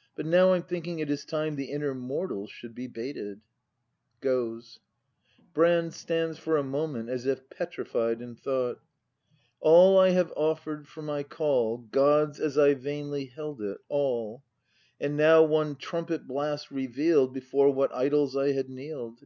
[0.16, 3.42] —But now I'm thinking it is time The inner mortal should be baited.
[4.22, 4.78] [Goes.
[5.52, 5.92] Brand.
[5.92, 8.80] [Stands for a moment as if petrified in thought.]
[9.60, 14.42] All I have offer'd for my call, God's as I vainly held it,— all;
[14.98, 19.20] And now one trumpet blast reveal'd Before what idols I had kneel'd.